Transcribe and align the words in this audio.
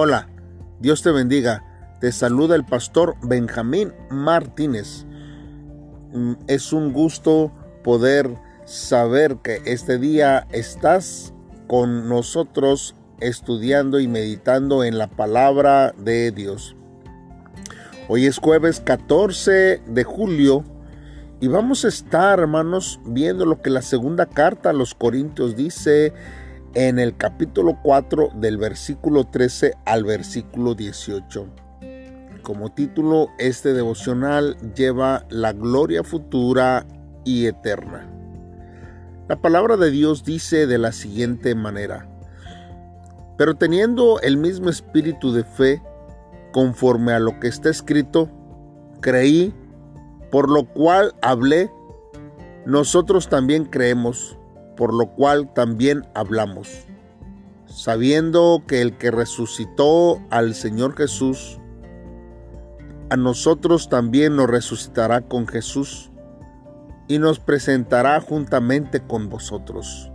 Hola, 0.00 0.28
Dios 0.78 1.02
te 1.02 1.10
bendiga. 1.10 1.64
Te 2.00 2.12
saluda 2.12 2.54
el 2.54 2.64
pastor 2.64 3.16
Benjamín 3.20 3.92
Martínez. 4.10 5.04
Mm, 6.12 6.34
es 6.46 6.72
un 6.72 6.92
gusto 6.92 7.50
poder 7.82 8.38
saber 8.64 9.38
que 9.42 9.60
este 9.64 9.98
día 9.98 10.46
estás 10.52 11.34
con 11.66 12.08
nosotros 12.08 12.94
estudiando 13.18 13.98
y 13.98 14.06
meditando 14.06 14.84
en 14.84 14.98
la 14.98 15.08
palabra 15.08 15.92
de 15.98 16.30
Dios. 16.30 16.76
Hoy 18.06 18.26
es 18.26 18.38
jueves 18.38 18.78
14 18.78 19.82
de 19.84 20.04
julio 20.04 20.62
y 21.40 21.48
vamos 21.48 21.84
a 21.84 21.88
estar, 21.88 22.38
hermanos, 22.38 23.00
viendo 23.04 23.44
lo 23.44 23.60
que 23.62 23.70
la 23.70 23.82
segunda 23.82 24.26
carta 24.26 24.70
a 24.70 24.74
los 24.74 24.94
Corintios 24.94 25.56
dice 25.56 26.12
en 26.80 27.00
el 27.00 27.16
capítulo 27.16 27.76
4 27.82 28.30
del 28.36 28.56
versículo 28.56 29.24
13 29.24 29.74
al 29.84 30.04
versículo 30.04 30.76
18. 30.76 31.48
Como 32.44 32.70
título, 32.70 33.30
este 33.40 33.72
devocional 33.72 34.56
lleva 34.76 35.26
la 35.28 35.52
gloria 35.52 36.04
futura 36.04 36.86
y 37.24 37.46
eterna. 37.46 38.08
La 39.26 39.42
palabra 39.42 39.76
de 39.76 39.90
Dios 39.90 40.22
dice 40.22 40.68
de 40.68 40.78
la 40.78 40.92
siguiente 40.92 41.56
manera, 41.56 42.08
pero 43.36 43.56
teniendo 43.56 44.20
el 44.20 44.36
mismo 44.36 44.70
espíritu 44.70 45.32
de 45.32 45.42
fe, 45.42 45.82
conforme 46.52 47.12
a 47.12 47.18
lo 47.18 47.40
que 47.40 47.48
está 47.48 47.70
escrito, 47.70 48.30
creí, 49.00 49.52
por 50.30 50.48
lo 50.48 50.64
cual 50.64 51.12
hablé, 51.22 51.72
nosotros 52.66 53.28
también 53.28 53.64
creemos 53.64 54.37
por 54.78 54.94
lo 54.94 55.08
cual 55.08 55.52
también 55.52 56.06
hablamos, 56.14 56.86
sabiendo 57.66 58.62
que 58.68 58.80
el 58.80 58.96
que 58.96 59.10
resucitó 59.10 60.22
al 60.30 60.54
Señor 60.54 60.96
Jesús, 60.96 61.58
a 63.10 63.16
nosotros 63.16 63.88
también 63.88 64.36
nos 64.36 64.48
resucitará 64.48 65.22
con 65.22 65.48
Jesús 65.48 66.12
y 67.08 67.18
nos 67.18 67.40
presentará 67.40 68.20
juntamente 68.20 69.00
con 69.04 69.28
vosotros. 69.28 70.12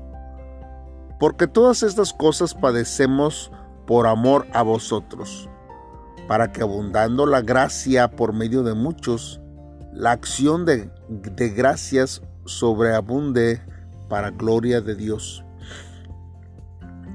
Porque 1.19 1.47
todas 1.47 1.83
estas 1.83 2.13
cosas 2.13 2.53
padecemos 2.53 3.51
por 3.85 4.07
amor 4.07 4.47
a 4.53 4.63
vosotros, 4.63 5.49
para 6.29 6.53
que 6.53 6.61
abundando 6.61 7.25
la 7.25 7.41
gracia 7.41 8.11
por 8.11 8.31
medio 8.31 8.63
de 8.63 8.75
muchos, 8.75 9.41
la 9.91 10.11
acción 10.11 10.63
de, 10.63 10.89
de 11.09 11.49
gracias 11.49 12.21
sobreabunde 12.45 13.61
para 14.13 14.29
gloria 14.29 14.79
de 14.79 14.93
Dios. 14.93 15.43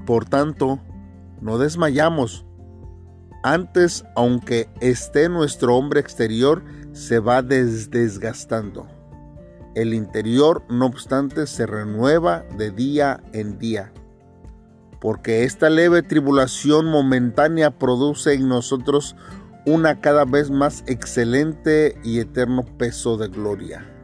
Por 0.05 0.25
tanto, 0.25 0.81
no 1.39 1.57
desmayamos. 1.57 2.45
Antes, 3.41 4.03
aunque 4.17 4.67
esté 4.81 5.29
nuestro 5.29 5.77
hombre 5.77 6.01
exterior, 6.01 6.61
se 6.91 7.19
va 7.19 7.41
desgastando. 7.41 8.85
El 9.75 9.93
interior, 9.93 10.65
no 10.69 10.87
obstante, 10.87 11.47
se 11.47 11.65
renueva 11.65 12.43
de 12.57 12.69
día 12.69 13.23
en 13.31 13.57
día, 13.59 13.93
porque 14.99 15.45
esta 15.45 15.69
leve 15.69 16.03
tribulación 16.03 16.87
momentánea 16.87 17.79
produce 17.79 18.33
en 18.33 18.49
nosotros 18.49 19.15
una 19.65 20.01
cada 20.01 20.25
vez 20.25 20.51
más 20.51 20.83
excelente 20.85 21.97
y 22.03 22.19
eterno 22.19 22.65
peso 22.65 23.15
de 23.15 23.29
gloria 23.29 23.98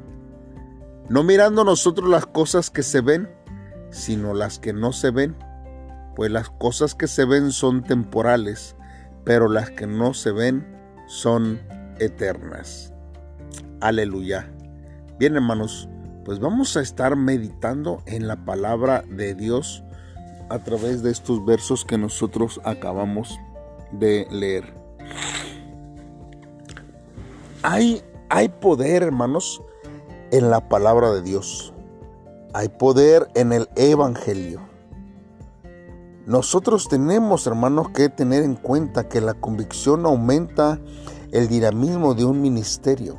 no 1.09 1.23
mirando 1.23 1.63
nosotros 1.63 2.09
las 2.09 2.25
cosas 2.25 2.69
que 2.69 2.83
se 2.83 3.01
ven, 3.01 3.29
sino 3.91 4.33
las 4.33 4.59
que 4.59 4.73
no 4.73 4.91
se 4.91 5.11
ven, 5.11 5.35
pues 6.15 6.31
las 6.31 6.49
cosas 6.49 6.95
que 6.95 7.07
se 7.07 7.25
ven 7.25 7.51
son 7.51 7.83
temporales, 7.83 8.75
pero 9.23 9.47
las 9.47 9.69
que 9.69 9.87
no 9.87 10.13
se 10.13 10.31
ven 10.31 10.65
son 11.07 11.59
eternas. 11.99 12.93
Aleluya. 13.81 14.51
Bien 15.19 15.35
hermanos, 15.35 15.87
pues 16.23 16.39
vamos 16.39 16.75
a 16.75 16.81
estar 16.81 17.15
meditando 17.15 18.01
en 18.05 18.27
la 18.27 18.43
palabra 18.45 19.03
de 19.07 19.35
Dios 19.35 19.83
a 20.49 20.59
través 20.59 21.03
de 21.03 21.11
estos 21.11 21.45
versos 21.45 21.85
que 21.85 21.97
nosotros 21.97 22.59
acabamos 22.63 23.37
de 23.91 24.27
leer. 24.31 24.73
Hay, 27.63 28.01
hay 28.29 28.49
poder, 28.49 29.03
hermanos, 29.03 29.61
en 30.31 30.49
la 30.49 30.67
palabra 30.69 31.11
de 31.11 31.21
Dios. 31.21 31.73
Hay 32.53 32.69
poder 32.69 33.29
en 33.35 33.51
el 33.53 33.69
Evangelio. 33.75 34.61
Nosotros 36.25 36.87
tenemos, 36.87 37.45
hermanos, 37.45 37.89
que 37.89 38.09
tener 38.09 38.43
en 38.43 38.55
cuenta 38.55 39.07
que 39.07 39.21
la 39.21 39.35
convicción 39.35 40.05
aumenta 40.05 40.79
el 41.31 41.47
dinamismo 41.47 42.15
de 42.15 42.25
un 42.25 42.41
ministerio. 42.41 43.17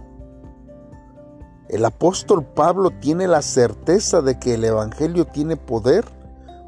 El 1.68 1.84
apóstol 1.84 2.44
Pablo 2.44 2.90
tiene 2.90 3.28
la 3.28 3.42
certeza 3.42 4.22
de 4.22 4.38
que 4.38 4.54
el 4.54 4.64
Evangelio 4.64 5.26
tiene 5.26 5.56
poder. 5.56 6.04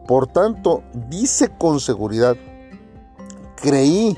Por 0.06 0.26
tanto, 0.26 0.82
dice 1.09 1.50
con 1.59 1.81
seguridad, 1.81 2.37
creí, 3.56 4.16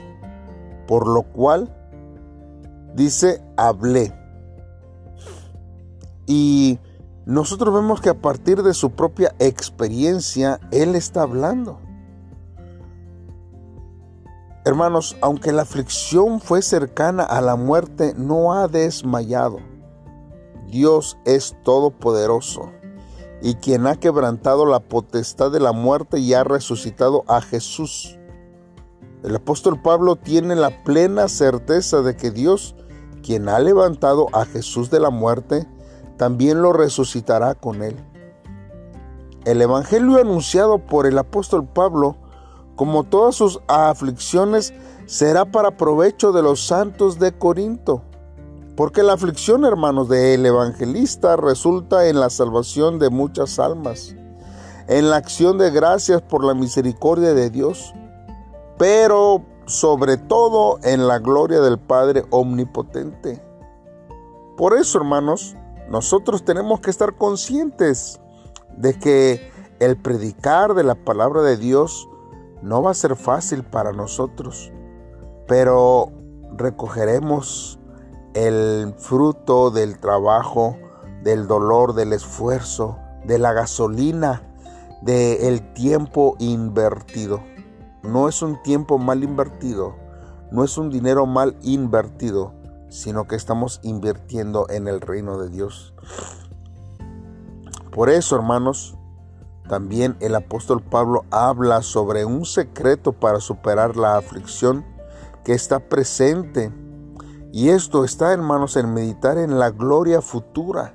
por 0.87 1.07
lo 1.07 1.23
cual, 1.23 1.75
dice, 2.95 3.43
hablé. 3.57 4.20
Y 6.31 6.79
nosotros 7.27 7.75
vemos 7.75 8.01
que 8.01 8.09
a 8.09 8.15
partir 8.15 8.63
de 8.63 8.73
su 8.73 8.93
propia 8.93 9.35
experiencia, 9.41 10.61
Él 10.71 10.95
está 10.95 11.23
hablando. 11.23 11.81
Hermanos, 14.65 15.17
aunque 15.23 15.51
la 15.51 15.63
aflicción 15.63 16.41
fue 16.41 16.63
cercana 16.63 17.25
a 17.25 17.41
la 17.41 17.57
muerte, 17.57 18.15
no 18.17 18.53
ha 18.55 18.69
desmayado. 18.69 19.59
Dios 20.69 21.19
es 21.25 21.57
todopoderoso 21.65 22.71
y 23.43 23.55
quien 23.57 23.89
ha 23.89 23.97
quebrantado 23.97 24.67
la 24.67 24.79
potestad 24.79 25.51
de 25.51 25.59
la 25.59 25.73
muerte 25.73 26.21
y 26.21 26.35
ha 26.35 26.45
resucitado 26.45 27.25
a 27.27 27.41
Jesús. 27.41 28.21
El 29.25 29.35
apóstol 29.35 29.83
Pablo 29.83 30.15
tiene 30.15 30.55
la 30.55 30.85
plena 30.85 31.27
certeza 31.27 32.03
de 32.03 32.17
que 32.17 32.31
Dios, 32.31 32.77
quien 33.21 33.49
ha 33.49 33.59
levantado 33.59 34.29
a 34.33 34.45
Jesús 34.45 34.91
de 34.91 35.01
la 35.01 35.11
muerte, 35.11 35.67
también 36.21 36.61
lo 36.61 36.75
resucitará 36.75 37.55
con 37.55 37.83
él. 37.83 37.97
El 39.47 39.63
Evangelio 39.63 40.19
anunciado 40.19 40.77
por 40.77 41.07
el 41.07 41.17
apóstol 41.17 41.67
Pablo, 41.67 42.19
como 42.77 43.05
todas 43.05 43.37
sus 43.37 43.59
aflicciones, 43.69 44.75
será 45.07 45.47
para 45.47 45.79
provecho 45.79 46.33
de 46.33 46.43
los 46.43 46.67
santos 46.67 47.19
de 47.19 47.33
Corinto. 47.33 48.03
Porque 48.77 49.03
la 49.03 49.15
aflicción, 49.15 49.65
hermanos, 49.65 50.11
del 50.11 50.45
evangelista 50.45 51.37
resulta 51.37 52.07
en 52.07 52.21
la 52.21 52.29
salvación 52.29 52.99
de 52.99 53.09
muchas 53.09 53.59
almas, 53.59 54.15
en 54.89 55.09
la 55.09 55.17
acción 55.17 55.57
de 55.57 55.71
gracias 55.71 56.21
por 56.21 56.45
la 56.45 56.53
misericordia 56.53 57.33
de 57.33 57.49
Dios, 57.49 57.95
pero 58.77 59.43
sobre 59.65 60.19
todo 60.19 60.81
en 60.83 61.09
la 61.09 61.19
gloria 61.19 61.61
del 61.61 61.79
Padre 61.79 62.27
Omnipotente. 62.29 63.43
Por 64.59 64.77
eso, 64.77 64.99
hermanos, 64.99 65.57
nosotros 65.91 66.45
tenemos 66.45 66.81
que 66.81 66.91
estar 66.91 67.17
conscientes 67.17 68.21
de 68.77 68.97
que 68.99 69.51
el 69.81 69.97
predicar 69.97 70.75
de 70.75 70.85
la 70.85 70.95
palabra 70.95 71.43
de 71.43 71.57
Dios 71.57 72.09
no 72.63 72.81
va 72.81 72.93
a 72.93 72.95
ser 72.95 73.17
fácil 73.17 73.65
para 73.65 73.93
nosotros, 73.93 74.73
pero 75.49 76.13
recogeremos 76.57 77.81
el 78.35 78.95
fruto 78.99 79.73
del 79.73 79.99
trabajo, 79.99 80.77
del 81.25 81.49
dolor, 81.49 81.95
del 81.95 82.13
esfuerzo, 82.13 82.97
de 83.25 83.39
la 83.39 83.53
gasolina, 83.53 84.43
del 85.03 85.73
tiempo 85.73 86.37
invertido. 86.39 87.43
No 88.05 88.29
es 88.29 88.43
un 88.43 88.63
tiempo 88.63 88.99
mal 88.99 89.25
invertido, 89.25 89.97
no 90.53 90.63
es 90.63 90.79
un 90.79 90.89
dinero 90.89 91.27
mal 91.27 91.57
invertido, 91.63 92.55
sino 92.91 93.27
que 93.27 93.37
estamos 93.37 93.81
invirtiendo 93.83 94.67
en 94.69 94.89
el 94.89 95.01
reino 95.01 95.39
de 95.39 95.49
Dios. 95.49 95.95
Por 97.91 98.11
eso, 98.11 98.37
hermanos, 98.37 98.99
también 99.69 100.17
el 100.21 100.35
apóstol 100.35 100.83
Pablo 100.83 101.25
habla 101.31 101.83
sobre 101.83 102.25
un 102.25 102.45
secreto 102.45 103.13
para 103.13 103.41
superar 103.41 103.97
la 103.97 104.17
aflicción 104.17 104.85
que 105.45 105.53
está 105.53 105.89
presente. 105.89 106.73
Y 107.53 107.71
esto 107.71 108.05
está, 108.05 108.33
hermanos, 108.33 108.77
en 108.77 108.93
meditar 108.93 109.39
en 109.39 109.59
la 109.59 109.71
gloria 109.71 110.21
futura. 110.21 110.95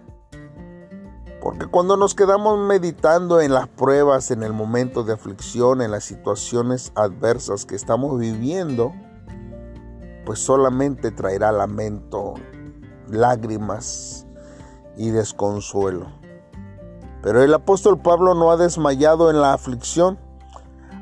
Porque 1.42 1.68
cuando 1.68 1.95
nos 1.95 2.15
quedamos 2.15 2.57
meditando 2.59 3.39
en 3.39 3.53
las 3.53 3.68
pruebas, 3.68 4.31
en 4.31 4.44
el 4.44 4.51
momento 4.51 5.03
de 5.03 5.13
aflicción, 5.13 5.81
en 5.81 5.92
las 5.92 6.03
situaciones 6.03 6.92
adversas 6.95 7.65
que 7.65 7.75
estamos 7.75 8.19
viviendo, 8.19 8.94
pues 10.25 10.39
solamente 10.39 11.12
traerá 11.12 11.51
lamento, 11.51 12.33
lágrimas 13.07 14.25
y 14.98 15.10
desconsuelo. 15.10 16.07
Pero 17.22 17.42
el 17.42 17.54
apóstol 17.54 18.00
Pablo 18.00 18.36
no 18.36 18.51
ha 18.51 18.57
desmayado 18.57 19.30
en 19.30 19.42
la 19.42 19.54
aflicción, 19.54 20.19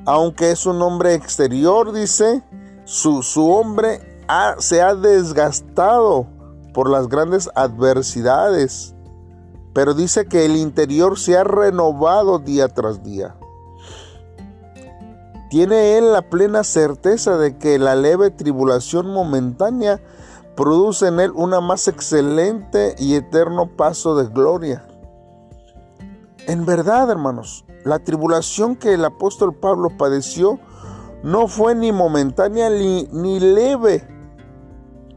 aunque 0.06 0.52
es 0.52 0.66
un 0.66 0.82
hombre 0.82 1.14
exterior, 1.14 1.94
dice, 1.94 2.44
Su, 2.86 3.24
su 3.24 3.52
hombre 3.52 4.14
se 4.60 4.82
ha 4.82 4.96
desgastado 4.96 6.28
por 6.74 6.90
las 6.90 7.08
grandes 7.08 7.50
adversidades, 7.56 8.96
pero 9.74 9.94
dice 9.94 10.26
que 10.28 10.46
el 10.46 10.56
interior 10.56 11.18
se 11.18 11.38
ha 11.38 11.44
renovado 11.44 12.40
día 12.40 12.68
tras 12.68 13.04
día. 13.04 13.36
Tiene 15.54 16.00
él 16.00 16.12
la 16.14 16.24
plena 16.32 16.64
certeza 16.64 17.38
de 17.38 17.60
que 17.60 17.78
la 17.78 17.94
leve 17.94 18.32
tribulación 18.32 19.14
momentánea 19.14 20.02
produce 20.56 21.10
en 21.10 21.20
él 21.20 21.32
una 21.36 21.62
más 21.62 21.88
excelente 21.88 22.96
y 22.98 23.14
eterno 23.14 23.68
paso 23.78 24.16
de 24.16 24.34
gloria. 24.34 24.84
En 26.48 26.66
verdad, 26.66 27.08
hermanos, 27.12 27.66
la 27.86 28.00
tribulación 28.00 28.76
que 28.76 28.96
el 28.96 29.06
apóstol 29.06 29.54
Pablo 29.54 29.96
padeció 29.96 30.60
no 31.22 31.48
fue 31.48 31.76
ni 31.76 31.92
momentánea 31.92 32.72
ni, 32.72 33.08
ni 33.12 33.40
leve, 33.40 34.08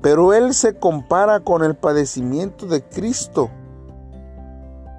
pero 0.02 0.34
él 0.34 0.52
se 0.52 0.78
compara 0.78 1.40
con 1.40 1.64
el 1.64 1.76
padecimiento 1.76 2.66
de 2.66 2.86
Cristo. 2.86 3.48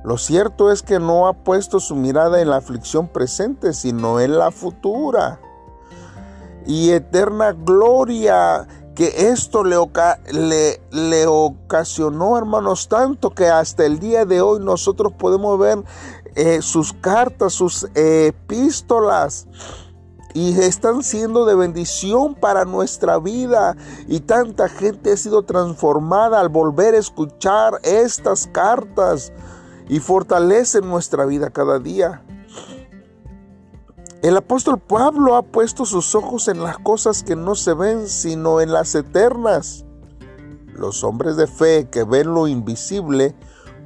Lo 0.07 0.17
cierto 0.17 0.71
es 0.71 0.83
que 0.83 1.01
no 1.01 1.27
ha 1.27 1.33
puesto 1.33 1.81
su 1.81 1.93
mirada 1.93 2.39
en 2.39 2.49
la 2.49 2.55
aflicción 2.55 3.09
presente, 3.09 3.73
sino 3.73 4.21
en 4.21 4.37
la 4.37 4.51
futura 4.51 5.41
y 6.65 6.91
eterna 6.91 7.51
gloria 7.51 8.65
que 8.95 9.29
esto 9.29 9.65
le, 9.65 11.27
ocasionó, 11.27 12.37
hermanos, 12.37 12.87
tanto 12.87 13.31
que 13.31 13.47
hasta 13.47 13.85
el 13.85 13.99
día 13.99 14.23
de 14.23 14.39
hoy 14.39 14.61
nosotros 14.63 15.11
podemos 15.11 15.59
ver 15.59 15.83
eh, 16.35 16.61
sus 16.61 16.93
cartas, 16.93 17.51
sus 17.51 17.89
epístolas. 17.93 19.45
Y 20.33 20.57
están 20.57 21.03
siendo 21.03 21.45
de 21.45 21.55
bendición 21.55 22.33
para 22.33 22.63
nuestra 22.63 23.19
vida. 23.19 23.75
Y 24.07 24.21
tanta 24.21 24.69
gente 24.69 25.11
ha 25.11 25.17
sido 25.17 25.43
transformada 25.43 26.39
al 26.39 26.47
volver 26.47 26.93
a 26.93 26.99
escuchar 26.99 27.81
estas 27.83 28.47
cartas. 28.47 29.33
Y 29.89 29.99
fortalecen 29.99 30.87
nuestra 30.87 31.25
vida 31.25 31.49
cada 31.49 31.79
día. 31.79 32.23
El 34.21 34.35
apóstol 34.35 34.79
Pablo 34.79 35.35
ha 35.35 35.43
puesto 35.43 35.85
sus 35.85 36.15
ojos 36.15 36.47
en 36.47 36.61
las 36.61 36.77
cosas 36.79 37.23
que 37.23 37.35
no 37.35 37.55
se 37.55 37.73
ven, 37.73 38.07
sino 38.07 38.59
en 38.59 38.73
las 38.73 38.95
eternas. 38.95 39.85
Los 40.73 41.03
hombres 41.03 41.37
de 41.37 41.47
fe 41.47 41.87
que 41.89 42.03
ven 42.03 42.33
lo 42.33 42.47
invisible 42.47 43.35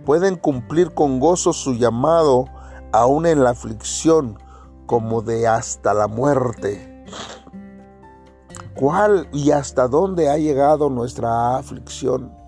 pueden 0.06 0.36
cumplir 0.38 0.94
con 0.94 1.20
gozo 1.20 1.54
su 1.54 1.74
llamado 1.74 2.46
aún 2.92 3.26
en 3.26 3.44
la 3.44 3.52
aflicción 3.52 4.38
como 4.86 5.22
de 5.22 5.48
hasta 5.48 5.94
la 5.94 6.08
muerte. 6.08 7.06
¿Cuál 8.76 9.28
y 9.32 9.52
hasta 9.52 9.88
dónde 9.88 10.30
ha 10.30 10.38
llegado 10.38 10.90
nuestra 10.90 11.58
aflicción? 11.58 12.41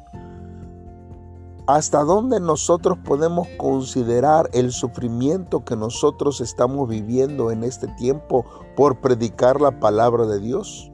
¿Hasta 1.66 2.04
dónde 2.04 2.42
nosotros 2.42 2.98
podemos 3.06 3.48
considerar 3.58 4.50
el 4.52 4.74
sufrimiento 4.74 5.64
que 5.64 5.78
nosotros 5.78 6.42
estamos 6.42 6.90
viviendo 6.90 7.52
en 7.52 7.64
este 7.64 7.88
tiempo 7.88 8.46
por 8.76 9.00
predicar 9.00 9.62
la 9.62 9.80
palabra 9.80 10.26
de 10.26 10.42
Dios? 10.42 10.92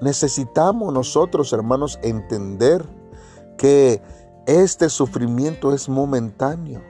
Necesitamos 0.00 0.94
nosotros, 0.94 1.52
hermanos, 1.52 1.98
entender 2.02 2.86
que 3.58 4.02
este 4.46 4.88
sufrimiento 4.88 5.74
es 5.74 5.88
momentáneo. 5.90 6.80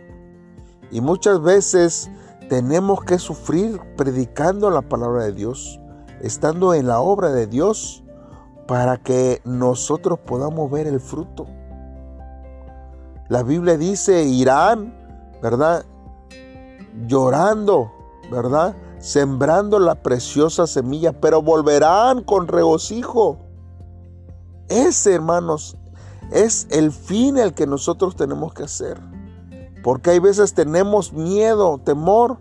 Y 0.92 1.00
muchas 1.00 1.42
veces 1.42 2.08
tenemos 2.48 3.02
que 3.02 3.18
sufrir 3.18 3.80
predicando 3.96 4.70
la 4.70 4.82
palabra 4.82 5.24
de 5.24 5.32
Dios, 5.32 5.80
estando 6.20 6.72
en 6.72 6.86
la 6.86 7.00
obra 7.00 7.32
de 7.32 7.48
Dios, 7.48 8.04
para 8.66 8.96
que 8.98 9.40
nosotros 9.44 10.18
podamos 10.18 10.70
ver 10.70 10.86
el 10.86 11.00
fruto. 11.00 11.46
La 13.28 13.42
Biblia 13.42 13.76
dice, 13.76 14.24
irán, 14.24 14.94
¿verdad? 15.42 15.84
Llorando, 17.06 17.92
¿verdad? 18.30 18.76
Sembrando 18.98 19.78
la 19.78 19.96
preciosa 20.02 20.66
semilla, 20.66 21.12
pero 21.20 21.42
volverán 21.42 22.22
con 22.22 22.48
regocijo. 22.48 23.38
Ese, 24.68 25.14
hermanos, 25.14 25.76
es 26.32 26.66
el 26.70 26.92
fin 26.92 27.38
el 27.38 27.54
que 27.54 27.66
nosotros 27.66 28.16
tenemos 28.16 28.52
que 28.54 28.64
hacer. 28.64 29.00
Porque 29.82 30.10
hay 30.10 30.18
veces 30.18 30.54
tenemos 30.54 31.12
miedo, 31.12 31.78
temor 31.78 32.38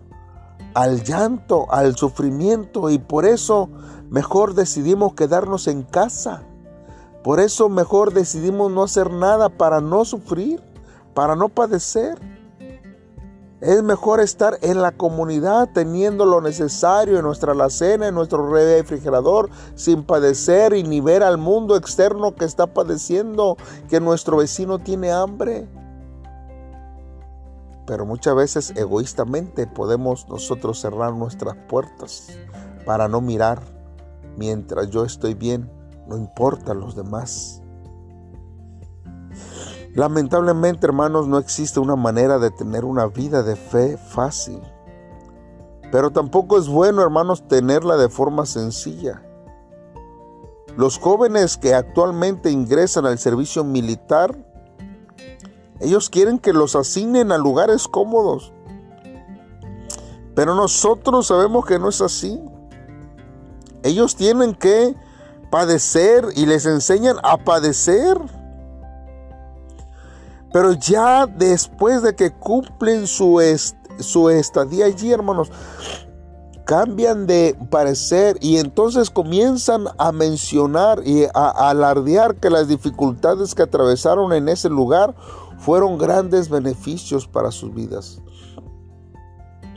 al 0.76 1.04
llanto, 1.04 1.72
al 1.72 1.96
sufrimiento 1.96 2.90
y 2.90 2.98
por 2.98 3.24
eso 3.24 3.70
mejor 4.10 4.52
decidimos 4.52 5.14
quedarnos 5.14 5.68
en 5.68 5.82
casa. 5.82 6.42
Por 7.24 7.40
eso 7.40 7.70
mejor 7.70 8.12
decidimos 8.12 8.70
no 8.70 8.82
hacer 8.82 9.10
nada 9.10 9.48
para 9.48 9.80
no 9.80 10.04
sufrir, 10.04 10.62
para 11.14 11.34
no 11.34 11.48
padecer. 11.48 12.18
Es 13.62 13.82
mejor 13.82 14.20
estar 14.20 14.58
en 14.60 14.82
la 14.82 14.92
comunidad 14.92 15.70
teniendo 15.72 16.26
lo 16.26 16.42
necesario 16.42 17.16
en 17.16 17.24
nuestra 17.24 17.52
alacena, 17.52 18.08
en 18.08 18.14
nuestro 18.14 18.46
refrigerador, 18.46 19.48
sin 19.76 20.02
padecer 20.02 20.74
y 20.74 20.82
ni 20.82 21.00
ver 21.00 21.22
al 21.22 21.38
mundo 21.38 21.74
externo 21.74 22.34
que 22.34 22.44
está 22.44 22.66
padeciendo, 22.66 23.56
que 23.88 23.98
nuestro 23.98 24.36
vecino 24.36 24.78
tiene 24.78 25.10
hambre. 25.10 25.66
Pero 27.86 28.04
muchas 28.04 28.34
veces 28.34 28.72
egoístamente 28.76 29.66
podemos 29.66 30.28
nosotros 30.28 30.80
cerrar 30.80 31.14
nuestras 31.14 31.56
puertas 31.68 32.28
para 32.84 33.08
no 33.08 33.20
mirar. 33.20 33.62
Mientras 34.36 34.90
yo 34.90 35.04
estoy 35.04 35.34
bien, 35.34 35.70
no 36.08 36.16
importa 36.16 36.74
los 36.74 36.96
demás. 36.96 37.62
Lamentablemente, 39.94 40.86
hermanos, 40.86 41.26
no 41.26 41.38
existe 41.38 41.80
una 41.80 41.96
manera 41.96 42.38
de 42.38 42.50
tener 42.50 42.84
una 42.84 43.06
vida 43.06 43.42
de 43.42 43.56
fe 43.56 43.96
fácil. 43.96 44.60
Pero 45.90 46.10
tampoco 46.10 46.58
es 46.58 46.68
bueno, 46.68 47.00
hermanos, 47.00 47.48
tenerla 47.48 47.96
de 47.96 48.08
forma 48.10 48.44
sencilla. 48.44 49.22
Los 50.76 50.98
jóvenes 50.98 51.56
que 51.56 51.74
actualmente 51.74 52.50
ingresan 52.50 53.06
al 53.06 53.18
servicio 53.18 53.64
militar 53.64 54.36
ellos 55.80 56.10
quieren 56.10 56.38
que 56.38 56.52
los 56.52 56.76
asignen 56.76 57.32
a 57.32 57.38
lugares 57.38 57.88
cómodos. 57.88 58.52
Pero 60.34 60.54
nosotros 60.54 61.26
sabemos 61.26 61.64
que 61.64 61.78
no 61.78 61.88
es 61.88 62.00
así. 62.00 62.40
Ellos 63.82 64.16
tienen 64.16 64.54
que 64.54 64.94
padecer 65.50 66.26
y 66.34 66.46
les 66.46 66.66
enseñan 66.66 67.16
a 67.22 67.38
padecer. 67.38 68.18
Pero 70.52 70.72
ya 70.72 71.26
después 71.26 72.02
de 72.02 72.14
que 72.14 72.32
cumplen 72.32 73.06
su, 73.06 73.40
su 73.98 74.30
estadía 74.30 74.86
allí, 74.86 75.12
hermanos, 75.12 75.50
cambian 76.66 77.26
de 77.26 77.56
parecer 77.70 78.36
y 78.40 78.58
entonces 78.58 79.08
comienzan 79.08 79.86
a 79.98 80.10
mencionar 80.10 81.00
y 81.06 81.24
a 81.32 81.70
alardear 81.70 82.36
que 82.36 82.50
las 82.50 82.66
dificultades 82.66 83.54
que 83.54 83.62
atravesaron 83.62 84.32
en 84.32 84.48
ese 84.48 84.68
lugar 84.68 85.14
fueron 85.58 85.98
grandes 85.98 86.48
beneficios 86.48 87.26
para 87.26 87.50
sus 87.50 87.74
vidas. 87.74 88.20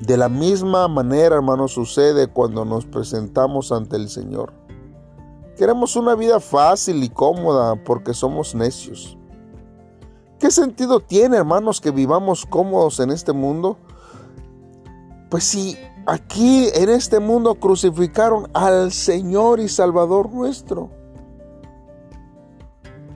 De 0.02 0.16
la 0.16 0.30
misma 0.30 0.88
manera, 0.88 1.36
hermanos, 1.36 1.74
sucede 1.74 2.28
cuando 2.28 2.64
nos 2.64 2.86
presentamos 2.86 3.72
ante 3.72 3.98
el 3.98 4.10
Señor. 4.10 4.54
Queremos 5.58 5.98
una 5.98 6.16
vida 6.16 6.40
fácil 6.40 7.04
y 7.04 7.10
cómoda 7.10 7.76
porque 7.84 8.14
somos 8.14 8.56
necios. 8.56 9.18
¿Qué 10.40 10.52
sentido 10.52 11.02
tiene, 11.02 11.36
hermanos, 11.36 11.82
que 11.82 11.92
vivamos 11.92 12.46
cómodos 12.46 13.02
en 13.02 13.12
este 13.12 13.34
mundo? 13.34 13.78
Pues 15.30 15.44
si 15.44 15.78
aquí 16.06 16.70
en 16.74 16.90
este 16.90 17.20
mundo 17.20 17.56
crucificaron 17.56 18.50
al 18.54 18.94
Señor 18.94 19.60
y 19.60 19.68
Salvador 19.68 20.32
nuestro. 20.32 20.90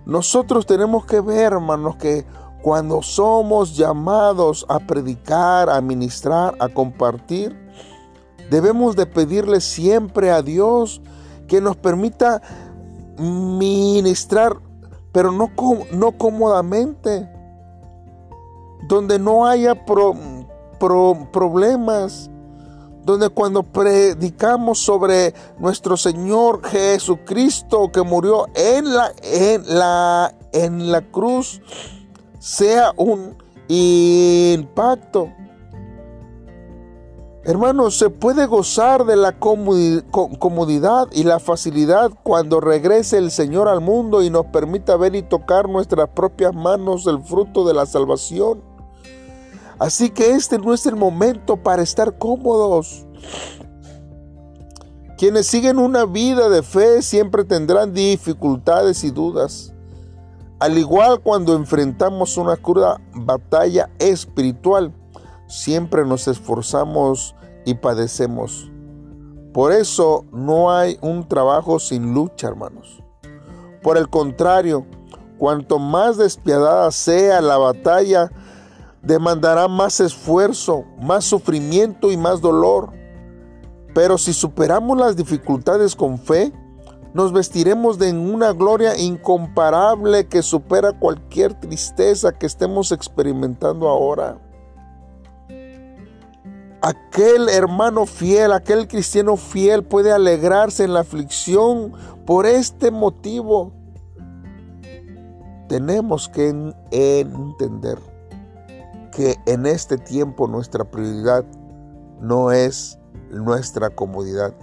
Nosotros 0.05 0.65
tenemos 0.65 1.05
que 1.05 1.21
ver, 1.21 1.53
hermanos, 1.53 1.95
que 1.95 2.25
cuando 2.63 3.01
somos 3.01 3.75
llamados 3.75 4.65
a 4.69 4.79
predicar, 4.79 5.69
a 5.69 5.81
ministrar, 5.81 6.55
a 6.59 6.69
compartir, 6.69 7.53
debemos 8.49 8.95
de 8.95 9.05
pedirle 9.05 9.59
siempre 9.59 10.31
a 10.31 10.41
Dios 10.41 11.01
que 11.45 11.59
nos 11.59 11.75
permita 11.75 12.41
ministrar, 13.17 14.55
pero 15.11 15.33
no, 15.33 15.51
no 15.91 16.13
cómodamente, 16.13 17.29
donde 18.87 19.19
no 19.19 19.45
haya 19.45 19.83
problemas, 21.33 22.31
donde 23.03 23.27
cuando 23.27 23.63
predicamos 23.63 24.79
sobre 24.79 25.33
nuestro 25.59 25.97
Señor 25.97 26.65
Jesucristo 26.65 27.91
que 27.91 28.03
murió 28.03 28.47
en 28.55 28.93
la, 28.93 29.11
en 29.21 29.77
la, 29.77 30.33
en 30.53 30.91
la 30.93 31.01
cruz, 31.01 31.61
sea 32.43 32.91
un 32.97 33.37
impacto. 33.69 35.31
Hermanos, 37.45 37.97
se 37.97 38.09
puede 38.09 38.47
gozar 38.47 39.05
de 39.05 39.15
la 39.15 39.39
comodidad 39.39 41.07
y 41.13 41.23
la 41.23 41.39
facilidad 41.39 42.11
cuando 42.21 42.59
regrese 42.59 43.17
el 43.17 43.31
Señor 43.31 43.69
al 43.69 43.79
mundo 43.79 44.21
y 44.23 44.29
nos 44.29 44.47
permita 44.47 44.97
ver 44.97 45.15
y 45.15 45.21
tocar 45.21 45.69
nuestras 45.69 46.09
propias 46.09 46.53
manos 46.53 47.07
el 47.07 47.23
fruto 47.23 47.65
de 47.65 47.75
la 47.75 47.85
salvación. 47.85 48.61
Así 49.79 50.09
que 50.09 50.31
este 50.31 50.59
no 50.59 50.73
es 50.73 50.85
el 50.85 50.97
momento 50.97 51.55
para 51.55 51.81
estar 51.81 52.17
cómodos. 52.17 53.05
Quienes 55.17 55.47
siguen 55.47 55.79
una 55.79 56.03
vida 56.03 56.49
de 56.49 56.61
fe 56.61 57.01
siempre 57.01 57.45
tendrán 57.45 57.93
dificultades 57.93 59.05
y 59.05 59.11
dudas. 59.11 59.72
Al 60.63 60.77
igual 60.77 61.19
cuando 61.19 61.57
enfrentamos 61.57 62.37
una 62.37 62.55
cruda 62.55 63.01
batalla 63.13 63.89
espiritual, 63.99 64.93
siempre 65.45 66.05
nos 66.05 66.29
esforzamos 66.29 67.35
y 67.65 67.73
padecemos. 67.73 68.71
Por 69.53 69.73
eso 69.73 70.23
no 70.31 70.71
hay 70.71 70.97
un 71.01 71.27
trabajo 71.27 71.79
sin 71.79 72.13
lucha, 72.13 72.47
hermanos. 72.47 73.03
Por 73.81 73.97
el 73.97 74.07
contrario, 74.07 74.85
cuanto 75.37 75.79
más 75.79 76.15
despiadada 76.15 76.89
sea 76.91 77.41
la 77.41 77.57
batalla, 77.57 78.31
demandará 79.01 79.67
más 79.67 79.99
esfuerzo, 79.99 80.85
más 80.97 81.25
sufrimiento 81.25 82.09
y 82.09 82.15
más 82.15 82.39
dolor. 82.39 82.93
Pero 83.93 84.17
si 84.17 84.31
superamos 84.31 84.97
las 84.97 85.17
dificultades 85.17 85.93
con 85.93 86.17
fe, 86.17 86.53
nos 87.13 87.31
vestiremos 87.31 87.99
de 87.99 88.11
una 88.11 88.53
gloria 88.53 88.97
incomparable 88.97 90.27
que 90.27 90.41
supera 90.41 90.93
cualquier 90.93 91.53
tristeza 91.53 92.31
que 92.31 92.45
estemos 92.45 92.91
experimentando 92.91 93.87
ahora 93.87 94.39
aquel 96.83 97.47
hermano 97.47 98.05
fiel, 98.05 98.51
aquel 98.51 98.89
cristiano 98.89 99.37
fiel 99.37 99.83
puede 99.83 100.11
alegrarse 100.11 100.83
en 100.83 100.93
la 100.93 100.99
aflicción 100.99 101.93
por 102.25 102.45
este 102.45 102.91
motivo. 102.91 103.71
Tenemos 105.69 106.27
que 106.27 106.49
entender 106.91 107.97
que 109.13 109.37
en 109.45 109.65
este 109.65 109.97
tiempo 109.97 110.45
nuestra 110.47 110.83
prioridad 110.83 111.45
no 112.19 112.51
es 112.51 112.99
nuestra 113.31 113.89
comodidad, 113.89 114.53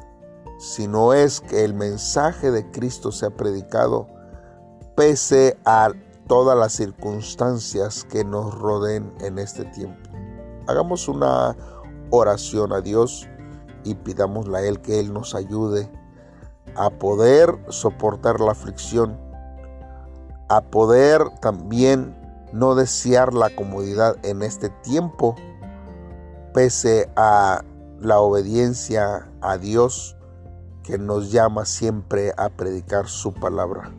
sino 0.61 1.15
es 1.15 1.41
que 1.41 1.65
el 1.65 1.73
mensaje 1.73 2.51
de 2.51 2.71
Cristo 2.71 3.13
sea 3.13 3.31
predicado 3.31 4.07
pese 4.95 5.59
a 5.65 5.91
todas 6.29 6.57
las 6.57 6.75
circunstancias 6.75 8.05
que 8.05 8.25
nos 8.25 8.55
rodeen 8.55 9.11
en 9.23 9.39
este 9.39 9.65
tiempo. 9.65 10.11
Hagamos 10.69 11.09
una 11.09 11.57
oración 12.11 12.75
a 12.75 12.83
Dios 12.83 13.27
y 13.85 13.95
pidámosle 13.95 14.59
a 14.59 14.61
Él 14.61 14.83
que 14.83 15.01
Él 15.01 15.15
nos 15.15 15.35
ayude 15.35 15.91
a 16.77 16.91
poder 16.91 17.59
soportar 17.71 18.39
la 18.41 18.53
aflicción, 18.53 19.19
a 20.51 20.61
poder 20.61 21.23
también 21.41 22.15
no 22.53 22.75
desear 22.75 23.33
la 23.33 23.49
comodidad 23.57 24.15
en 24.27 24.43
este 24.43 24.69
tiempo, 24.69 25.37
pese 26.53 27.09
a 27.17 27.65
la 27.99 28.21
obediencia 28.21 29.27
a 29.41 29.57
Dios 29.57 30.19
que 30.91 30.99
nos 30.99 31.31
llama 31.31 31.65
siempre 31.65 32.33
a 32.37 32.49
predicar 32.49 33.09
su 33.09 33.33
palabra. 33.33 33.95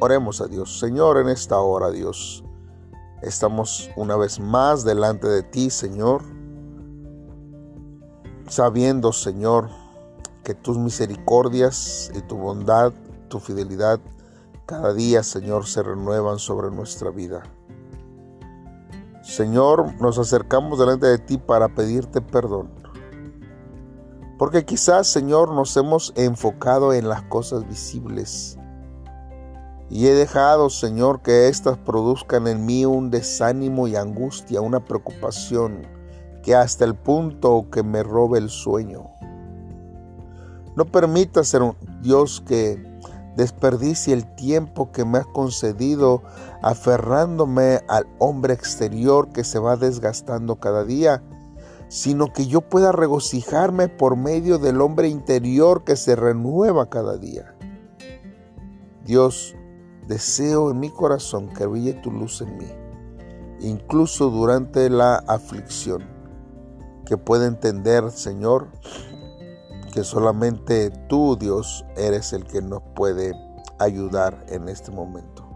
Oremos 0.00 0.40
a 0.40 0.46
Dios. 0.46 0.78
Señor, 0.78 1.18
en 1.18 1.28
esta 1.28 1.58
hora, 1.58 1.90
Dios, 1.90 2.44
Estamos 3.22 3.90
una 3.96 4.16
vez 4.16 4.38
más 4.38 4.84
delante 4.84 5.26
de 5.26 5.42
ti, 5.42 5.70
Señor, 5.70 6.22
sabiendo, 8.48 9.12
Señor, 9.12 9.70
que 10.44 10.54
tus 10.54 10.78
misericordias 10.78 12.12
y 12.14 12.20
tu 12.20 12.36
bondad, 12.36 12.92
tu 13.26 13.40
fidelidad, 13.40 13.98
cada 14.66 14.94
día, 14.94 15.24
Señor, 15.24 15.66
se 15.66 15.82
renuevan 15.82 16.38
sobre 16.38 16.70
nuestra 16.70 17.10
vida. 17.10 17.42
Señor, 19.24 20.00
nos 20.00 20.16
acercamos 20.18 20.78
delante 20.78 21.08
de 21.08 21.18
ti 21.18 21.38
para 21.38 21.68
pedirte 21.74 22.20
perdón. 22.20 22.70
Porque 24.38 24.64
quizás, 24.64 25.08
Señor, 25.08 25.52
nos 25.52 25.76
hemos 25.76 26.12
enfocado 26.16 26.92
en 26.92 27.08
las 27.08 27.22
cosas 27.22 27.66
visibles 27.68 28.56
y 29.90 30.06
he 30.06 30.14
dejado, 30.14 30.70
Señor, 30.70 31.22
que 31.22 31.48
éstas 31.48 31.78
produzcan 31.78 32.46
en 32.46 32.64
mí 32.66 32.84
un 32.84 33.10
desánimo 33.10 33.88
y 33.88 33.96
angustia, 33.96 34.60
una 34.60 34.84
preocupación, 34.84 35.86
que 36.42 36.54
hasta 36.54 36.84
el 36.84 36.94
punto 36.94 37.66
que 37.72 37.82
me 37.82 38.02
robe 38.02 38.38
el 38.38 38.50
sueño. 38.50 39.10
No 40.76 40.84
permita 40.84 41.42
ser 41.42 41.62
un 41.62 41.74
Dios 42.02 42.42
que 42.46 42.80
desperdicie 43.36 44.14
el 44.14 44.34
tiempo 44.36 44.92
que 44.92 45.04
me 45.04 45.18
has 45.18 45.26
concedido 45.26 46.22
aferrándome 46.62 47.80
al 47.88 48.06
hombre 48.18 48.52
exterior 48.52 49.30
que 49.30 49.42
se 49.42 49.58
va 49.58 49.76
desgastando 49.76 50.56
cada 50.56 50.84
día, 50.84 51.22
sino 51.88 52.32
que 52.32 52.46
yo 52.46 52.60
pueda 52.60 52.92
regocijarme 52.92 53.88
por 53.88 54.16
medio 54.16 54.58
del 54.58 54.80
hombre 54.80 55.08
interior 55.08 55.84
que 55.84 55.96
se 55.96 56.16
renueva 56.16 56.90
cada 56.90 57.16
día. 57.16 57.54
Dios, 59.04 59.54
Deseo 60.06 60.70
en 60.70 60.80
mi 60.80 60.88
corazón 60.88 61.50
que 61.50 61.66
brille 61.66 61.92
tu 61.92 62.10
luz 62.10 62.40
en 62.40 62.56
mí, 62.56 62.66
incluso 63.60 64.30
durante 64.30 64.88
la 64.88 65.16
aflicción, 65.16 66.02
que 67.04 67.18
pueda 67.18 67.46
entender, 67.46 68.10
Señor, 68.10 68.68
que 69.92 70.04
solamente 70.04 70.88
tú, 71.10 71.36
Dios, 71.36 71.84
eres 71.94 72.32
el 72.32 72.44
que 72.44 72.62
nos 72.62 72.82
puede 72.94 73.34
ayudar 73.78 74.46
en 74.48 74.70
este 74.70 74.90
momento. 74.90 75.46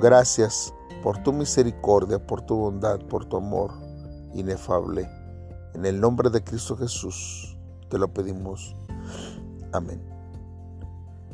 Gracias 0.00 0.74
por 1.00 1.22
tu 1.22 1.32
misericordia, 1.32 2.18
por 2.18 2.42
tu 2.42 2.56
bondad, 2.56 2.98
por 3.06 3.26
tu 3.26 3.36
amor 3.36 3.89
inefable. 4.34 5.08
En 5.74 5.86
el 5.86 6.00
nombre 6.00 6.30
de 6.30 6.42
Cristo 6.42 6.76
Jesús 6.76 7.56
te 7.88 7.98
lo 7.98 8.12
pedimos. 8.12 8.76
Amén. 9.72 10.02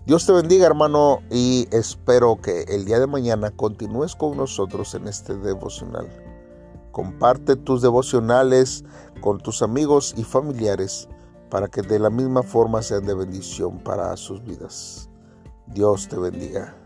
Dios 0.07 0.25
te 0.25 0.33
bendiga 0.33 0.67
hermano 0.67 1.21
y 1.31 1.67
espero 1.73 2.41
que 2.41 2.63
el 2.69 2.85
día 2.85 3.01
de 3.01 3.09
mañana 3.09 3.51
continúes 3.51 4.15
con 4.15 4.37
nosotros 4.37 4.95
en 4.95 5.09
este 5.09 5.37
devocional. 5.37 6.07
Comparte 6.93 7.57
tus 7.57 7.83
devocionales 7.83 8.85
con 9.21 9.39
tus 9.39 9.63
amigos 9.63 10.15
y 10.17 10.23
familiares 10.23 11.09
para 11.51 11.69
que 11.69 11.83
de 11.83 11.99
la 11.99 12.11
misma 12.11 12.43
forma 12.43 12.83
sean 12.83 13.05
de 13.05 13.15
bendición 13.15 13.79
para 13.81 14.17
sus 14.17 14.43
vidas. 14.45 15.11
Dios 15.67 16.07
te 16.09 16.17
bendiga. 16.17 16.86